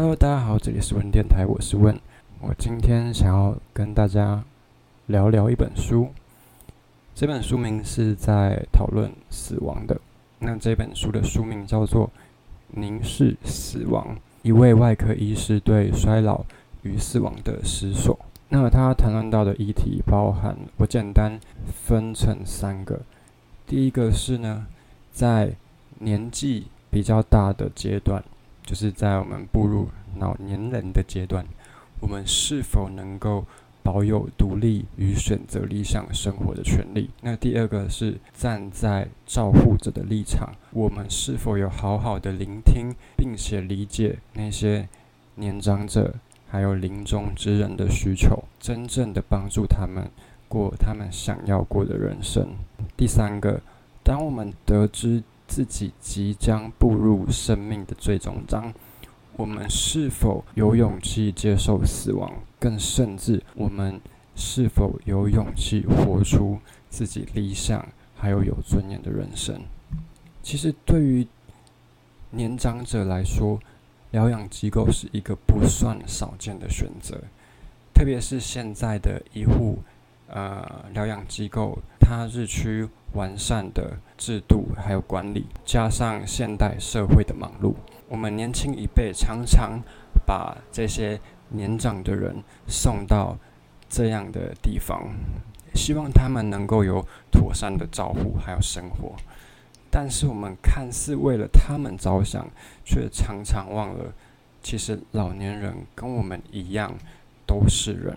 [0.00, 1.98] Hello，大家好，这里是问电台，我是问。
[2.40, 4.44] 我今天想要跟大家
[5.06, 6.10] 聊聊一本书，
[7.16, 10.00] 这本书名是在讨论死亡的。
[10.38, 12.06] 那这本书的书名叫做
[12.68, 16.44] 《凝视死亡》，一位外科医师对衰老
[16.82, 18.16] 与死亡的思索。
[18.50, 23.00] 那他谈论到的议题包含，我简单分成三个。
[23.66, 24.68] 第一个是呢，
[25.10, 25.54] 在
[25.98, 28.22] 年纪比较大的阶段，
[28.68, 31.42] 就是在我们步入老年人的阶段，
[32.00, 33.46] 我们是否能够
[33.82, 37.08] 保有独立与选择理想生活的权利？
[37.22, 44.86] 那第二个是站在照护者的立场，我们是否有好好的聆听，并且理解那些
[45.36, 46.14] 年长者
[46.46, 50.10] 还有临终之人的需求，真正的帮助他们
[50.46, 52.50] 过他们想要过的人生？
[52.98, 53.62] 第三个，
[54.04, 58.72] 当我们得知自己即将步入生命的最终章，
[59.34, 62.30] 我们是否有勇气接受死亡？
[62.60, 64.00] 更甚至，我们
[64.36, 66.58] 是否有勇气活出
[66.90, 69.62] 自己理想还有有尊严的人生？
[70.42, 71.26] 其实，对于
[72.30, 73.58] 年长者来说，
[74.10, 77.24] 疗养机构是一个不算少见的选择，
[77.94, 79.78] 特别是现在的医护。
[80.28, 87.74] 呃，疗养机构它日趋完善的制度还有管理，加上现代社会的忙碌，
[88.08, 89.80] 我们年轻一辈常常
[90.26, 91.18] 把这些
[91.48, 93.38] 年长的人送到
[93.88, 95.08] 这样的地方，
[95.74, 99.16] 希望他们能够有妥善的照顾还有生活。
[99.90, 102.46] 但是我们看似为了他们着想，
[102.84, 104.12] 却常常忘了，
[104.62, 106.92] 其实老年人跟我们一样
[107.46, 108.14] 都是人。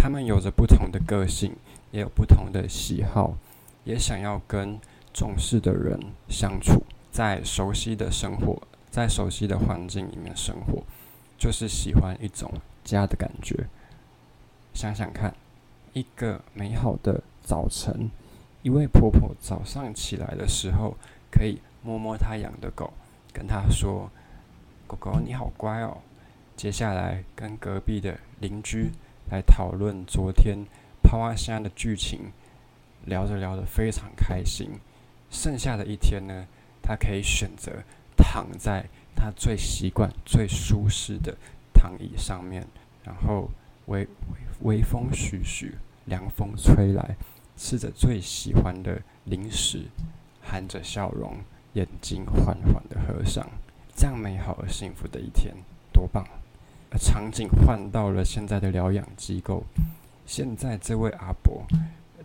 [0.00, 1.56] 他们有着不同的个性，
[1.90, 3.34] 也有不同的喜好，
[3.82, 4.78] 也想要跟
[5.12, 10.84] 重视的人相处，在熟悉的生活，在熟悉的环境里面生活，
[11.36, 12.48] 就是喜欢一种
[12.84, 13.66] 家的感觉。
[14.72, 15.34] 想想看，
[15.92, 18.08] 一个美好的早晨，
[18.62, 20.96] 一位婆婆早上起来的时候，
[21.28, 22.92] 可以摸摸她养的狗，
[23.32, 24.08] 跟她说
[24.86, 25.98] ：“狗狗你好乖哦。”
[26.56, 28.92] 接下来跟隔壁的邻居。
[29.30, 30.66] 来讨论昨天
[31.02, 32.32] 抛花香的剧情，
[33.04, 34.70] 聊着聊着非常开心。
[35.30, 36.46] 剩下的一天呢，
[36.82, 37.82] 他可以选择
[38.16, 41.36] 躺在他最习惯、最舒适的
[41.74, 42.66] 躺椅上面，
[43.04, 43.50] 然后
[43.86, 44.06] 微
[44.60, 45.74] 微风徐徐，
[46.06, 47.16] 凉风吹来，
[47.56, 49.84] 吃着最喜欢的零食，
[50.42, 51.36] 含着笑容，
[51.74, 53.46] 眼睛缓缓的合上。
[53.94, 55.54] 这样美好而幸福的一天，
[55.92, 56.24] 多棒！
[56.96, 59.64] 场景换到了现在的疗养机构，
[60.24, 61.62] 现在这位阿伯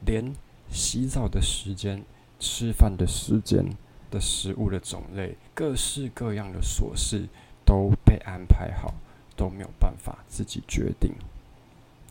[0.06, 0.34] 连
[0.70, 2.04] 洗澡的时间、
[2.40, 3.66] 吃饭的时间
[4.10, 7.28] 的食物的种类、各式各样的琐事
[7.66, 8.94] 都被安排好，
[9.36, 11.12] 都没有办法自己决定，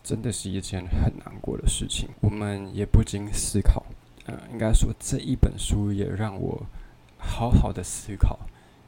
[0.03, 2.09] 真的是一件很难过的事情。
[2.21, 3.83] 我们也不禁思考，
[4.27, 6.65] 嗯，应该说这一本书也让我
[7.17, 8.39] 好好的思考。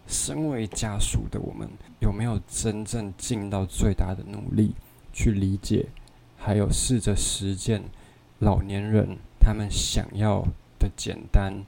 [0.08, 1.68] 身为家属的我们，
[2.00, 4.74] 有没有真正尽到最大的努力
[5.12, 5.88] 去理解，
[6.38, 7.82] 还有试着实践
[8.40, 10.46] 老年人他们想要
[10.78, 11.66] 的简单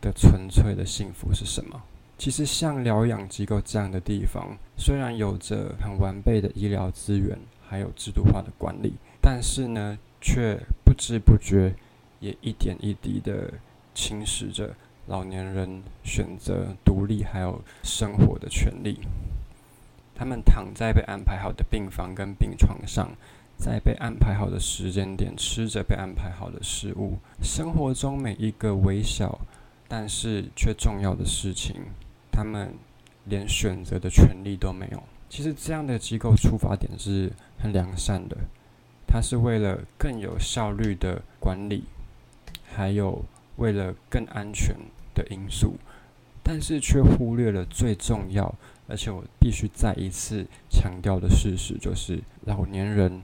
[0.00, 1.82] 的纯粹的幸福是什么？
[2.16, 11.72] 其实，像疗养机构这样的地方，虽然有着很完备的医疗资源，还有制度化的管理，但是呢，却不知不觉
[12.18, 13.54] 也一点一滴的
[13.94, 14.74] 侵蚀着。
[15.08, 19.00] 老年人选择独立还有生活的权利，
[20.14, 23.10] 他们躺在被安排好的病房跟病床上，
[23.56, 29.40] 在被安排好的时间点吃着被安排好的食物，生活中每一个微小
[29.88, 31.76] 但是却重要的事情，
[32.30, 32.74] 他们
[33.24, 35.02] 连选择的权利都没有。
[35.30, 38.36] 其实这样的机构出发点是很良善的，
[39.06, 41.84] 它是为了更有效率的管理，
[42.70, 43.24] 还有
[43.56, 44.76] 为了更安全。
[45.18, 45.74] 的因素，
[46.44, 48.54] 但是却忽略了最重要，
[48.86, 53.20] 而且我必须再一次强调的事实，就是老年人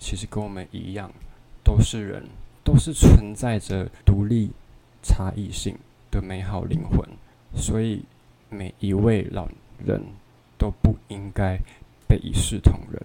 [0.00, 1.08] 其实跟我们一样，
[1.62, 2.24] 都是人，
[2.64, 4.50] 都是存在着独立、
[5.02, 5.78] 差异性
[6.10, 7.08] 的美好灵魂，
[7.54, 8.02] 所以
[8.50, 9.48] 每一位老
[9.84, 10.02] 人
[10.58, 11.56] 都不应该
[12.08, 13.00] 被一视同仁。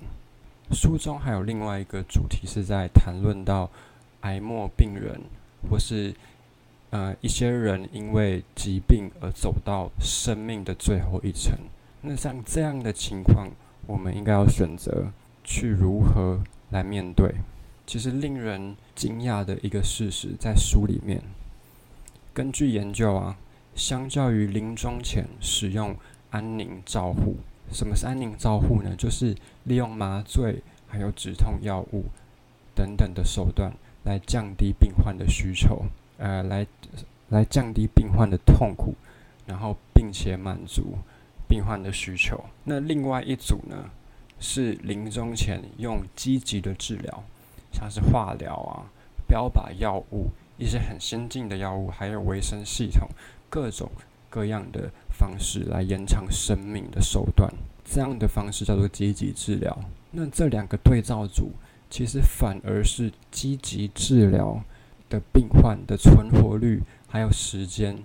[0.71, 3.69] 书中还有另外一个主题是在谈论到
[4.21, 5.21] 癌末病人，
[5.69, 6.13] 或是。
[6.91, 11.57] 呃，一些人因为疾病而走到生命的最后一程，
[12.01, 13.49] 那像这样的情况，
[13.87, 15.11] 我们应该要选择
[15.43, 17.33] 去如何来面对？
[17.87, 21.21] 其实令人惊讶的一个事实，在书里面，
[22.33, 23.37] 根据研究啊，
[23.73, 25.95] 相较于临终前使用
[26.29, 27.37] 安宁照护，
[27.71, 28.93] 什么是安宁照护呢？
[28.97, 32.05] 就是利用麻醉、还有止痛药物
[32.75, 33.71] 等等的手段
[34.03, 35.85] 来降低病患的需求，
[36.21, 36.65] 呃，来
[37.29, 38.93] 来降低病患的痛苦，
[39.45, 40.93] 然后并且满足
[41.49, 42.39] 病患的需求。
[42.63, 43.89] 那另外一组呢，
[44.39, 47.23] 是临终前用积极的治疗，
[47.71, 48.85] 像是化疗啊、
[49.27, 50.27] 标靶药物、
[50.57, 53.09] 一些很先进的药物，还有维生系统，
[53.49, 53.89] 各种
[54.29, 54.91] 各样的。
[55.13, 57.47] 方式来延长生命的手段，
[57.85, 59.77] 这样的方式叫做积极治疗。
[60.09, 61.51] 那这两个对照组
[61.91, 64.59] 其实反而是积极治疗
[65.11, 67.95] 的病患的存活率还有时间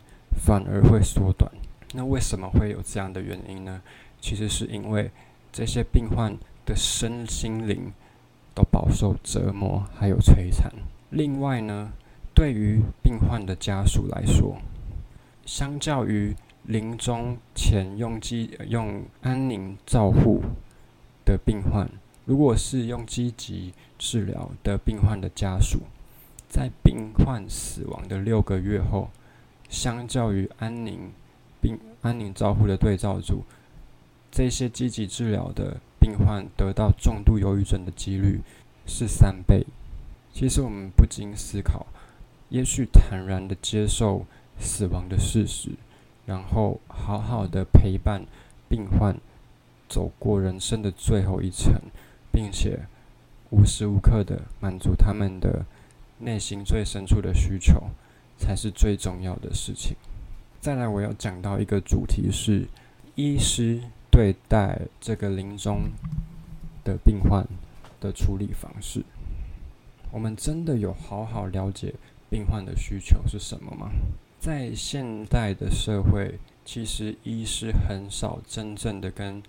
[0.45, 1.51] 反而会缩短。
[1.95, 3.81] 那为什么会有这样的原因呢？
[4.21, 5.11] 其实是因为
[5.53, 6.37] 这些病患
[6.67, 7.93] 的身心灵
[8.55, 10.71] 都饱受折磨还有摧残。
[11.11, 11.93] 另外呢，
[12.35, 14.59] 对于病患的家属来说，
[15.47, 20.43] 相较于临终前用积用安宁照护
[21.25, 21.89] 的病患，
[22.25, 25.79] 如果是用积极治疗的病患的家属，
[26.57, 29.11] 在病患死亡的六个月后，
[29.69, 31.13] 相较于安宁
[31.61, 33.45] 病安宁照护的对照组，
[34.31, 38.41] 这些积极治疗的病患得到重度忧郁症的几率
[38.87, 39.67] 是三倍。
[40.33, 41.85] 其实我们不禁思考，
[42.49, 44.25] 也许坦然的接受
[44.59, 45.73] 死亡的事实。
[46.25, 48.25] 然后好好的陪伴
[48.67, 49.15] 病患
[49.91, 51.75] 走过人生的最后一程，
[52.33, 52.87] 并且
[53.51, 55.67] 无时无刻的满足他们的
[56.19, 57.91] 内心最深处的需求，
[58.39, 59.97] 才是最重要的事情。
[60.61, 62.67] 再来，我要讲到一个主题是
[63.15, 63.81] 医师
[64.11, 65.91] 对待这个临终
[66.83, 67.47] 的病患
[68.01, 69.05] 的处理方式。
[70.11, 71.95] 我们真的有好好了解
[72.31, 73.91] 病患的需求是什么吗？
[74.41, 79.43] 在现代的社会，其实医师很少真正的跟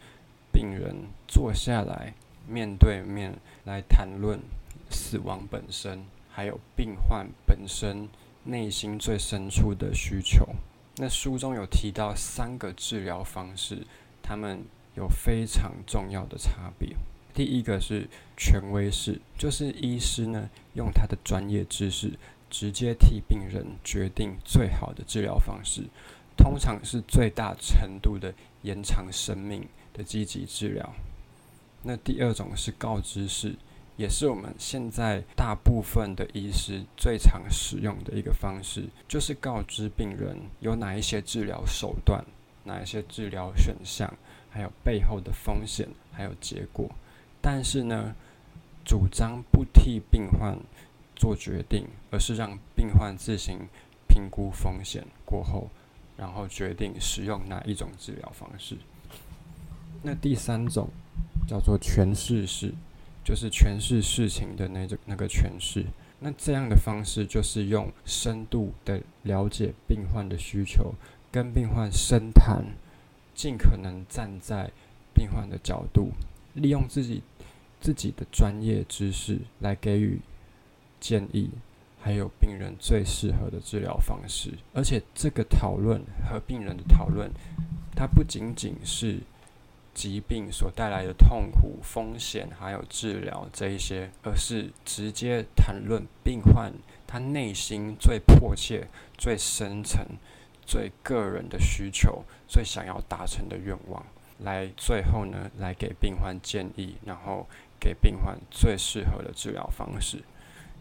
[0.51, 0.95] 病人
[1.27, 2.13] 坐下来
[2.47, 3.33] 面对面
[3.65, 4.39] 来谈论
[4.89, 6.03] 死亡本身，
[6.37, 8.07] 还有病患本身
[8.43, 10.47] 内心最深处的需求。
[10.97, 13.87] 那书中有提到三个治疗方式，
[14.21, 14.63] 他们
[14.95, 16.95] 有非常重要的差别。
[17.33, 18.07] 第一个是
[18.37, 22.13] 权威式，就是医师呢用他的专业知识。
[22.51, 25.81] 直接替病人决定最好的治疗方式，
[26.37, 28.31] 通常是最大程度的
[28.61, 30.93] 延长生命的积极治疗。
[31.81, 33.55] 那第二种是告知式，
[33.97, 42.23] 也是我们现在大部分的医师最常使用的一个方式，就是告知病人有哪一些治疗手段、
[42.63, 44.11] 哪一些治疗选项，
[44.49, 46.89] 还有背后的风险还有结果。
[47.41, 48.15] 但是呢，
[48.85, 50.57] 主张不替病患。
[51.19, 53.67] 做决定，而是让病患自行
[54.07, 55.67] 评估风险过后，
[56.15, 58.77] 然后决定使用哪一种治疗方式。
[60.03, 60.87] 那第三种
[61.47, 62.71] 叫做诠释式，
[63.27, 65.83] 就是诠释事情的那种那个诠释。
[66.17, 70.93] 那这样的方式就是用深度的了解病患的需求，
[71.29, 72.63] 跟病患深谈，
[73.35, 74.71] 尽可能站在
[75.13, 76.11] 病患的角度，
[76.53, 77.21] 利用自己
[77.81, 80.21] 自己的专业知识来给予。
[81.01, 81.49] 建议
[82.01, 87.29] 还有病人最适合的治疗方式，而且这个讨论和病人的讨论，
[87.93, 89.19] 它不仅仅是
[89.97, 96.71] 疾病所带来的痛苦、风险，还有治疗这一些，而是直接谈论病患
[97.07, 100.05] 他内心最迫切、最深层、
[100.63, 104.05] 最个人的需求、最想要达成的愿望，
[104.37, 107.47] 来最后呢，来给病患建议，然后
[107.79, 110.23] 给病患最适合的治疗方式。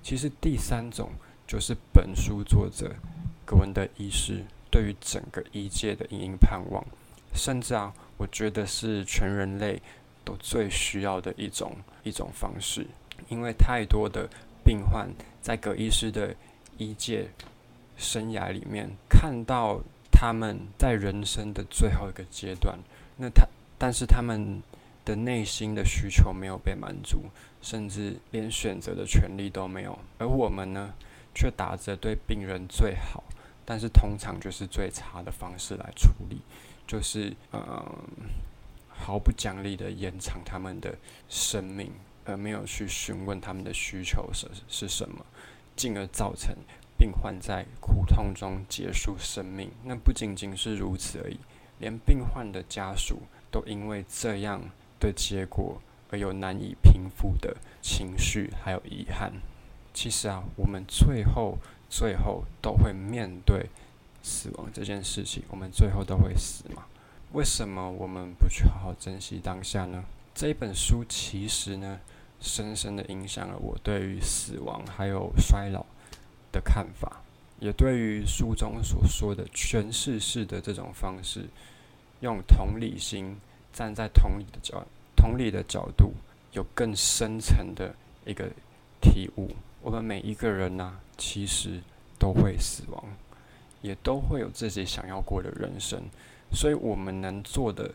[0.03, 1.13] 其实第三种
[1.47, 2.95] 就是本书作者
[3.47, 6.85] 格文的医师对于整个医界的隐隐盼望，
[7.35, 9.81] 甚至啊，我觉得是全人类
[10.25, 12.87] 都最需要的一种一种方式，
[13.29, 14.29] 因为太多的
[14.65, 15.09] 病患
[15.41, 16.35] 在葛医师的
[16.79, 17.29] 医界
[17.97, 19.81] 生涯里面看到
[20.11, 22.79] 他们在人生的最后一个阶段，
[23.17, 23.47] 那他
[23.79, 24.63] 但是他们。
[25.07, 27.27] 的内心的需求没有被满足，
[27.63, 29.97] 甚至连选择的权利都没有。
[30.19, 30.93] 而我们呢，
[31.33, 33.23] 却打着对病人最好，
[33.67, 36.41] 但是通常就是最差的方式来处理，
[36.87, 37.85] 就是呃
[38.89, 40.97] 毫不讲理的延长他们的
[41.29, 41.93] 生命，
[42.25, 45.27] 而没有去询问他们的需求是是什么，
[45.77, 46.57] 进而造成
[46.97, 49.71] 病患在苦痛中结束生命。
[49.85, 51.39] 那不仅仅是如此而已，
[51.79, 54.63] 连病患的家属都因为这样。
[54.99, 55.79] 的结果
[56.11, 59.31] 而有难以平复的情绪，还有遗憾。
[59.93, 61.59] 其实啊，我们最后
[61.89, 63.67] 最后都会面对
[64.23, 66.85] 死亡这件事情，我们最后都会死嘛？
[67.33, 70.05] 为什么我们不去好好珍惜当下呢？
[70.35, 72.01] 这本书其实呢，
[72.41, 75.85] 深深的影响了我对于死亡还有衰老
[76.53, 77.23] 的看法，
[77.61, 81.47] 也对于书中所说的诠释式的这种方式，
[82.21, 83.37] 用同理心
[83.73, 84.85] 站在同理的角
[85.17, 86.13] 同理的角度，
[86.53, 88.51] 有更深层的一个
[89.01, 89.51] 体悟。
[89.87, 91.81] 我们每一个人呐，其实
[92.19, 93.05] 都会死亡，
[93.83, 96.03] 也都会有自己想要过的人生。
[96.53, 97.95] 所以我们能做的，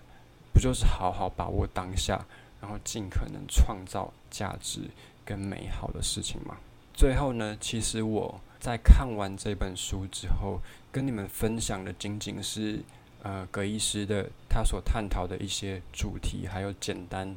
[0.53, 2.25] 不就是好好把握当下，
[2.61, 4.79] 然后尽可能创造价值
[5.25, 6.55] 跟美好的事情吗？
[6.93, 10.61] 最后呢，其实我在看完这本书之后，
[10.93, 12.79] 跟你们分享的仅仅是
[13.21, 17.35] 呃葛医师的他所探讨的一些主题，还有简单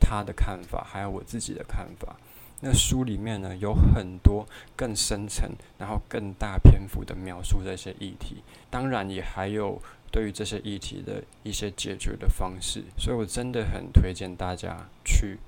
[0.00, 2.16] 他的看法，还有我自己的看法。
[2.64, 4.44] 那书里面呢，有很多
[4.74, 9.80] 更深层，然后更大篇幅的描述这些议题，当然也还有。
[10.12, 15.40] 对于这些议题的一些解决的方式，所以我真的很推荐大家去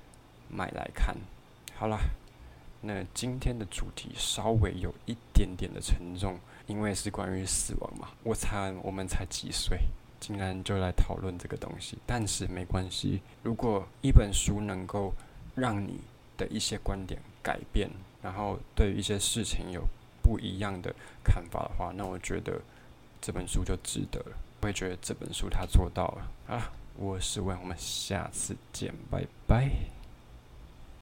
[0.49, 1.15] 买来看。
[1.73, 1.97] 好了，
[2.81, 8.09] 那今天的主题稍微有一点点的沉重，因为是关于死亡嘛。
[8.23, 9.79] 我猜我们才几岁，
[10.19, 11.97] 竟然就来讨论这个东西。
[12.05, 15.13] 但是没关系，如果一本书能够
[15.55, 16.01] 让你
[16.37, 17.89] 的一些观点改变，
[18.21, 19.83] 然后对于一些事情有
[20.21, 22.61] 不一样的看法的话，那我觉得
[23.19, 24.37] 这本书就值得了。
[24.61, 26.71] 我也觉得这本书他做到了啊！
[26.95, 29.96] 我是问，我们下次见，拜拜。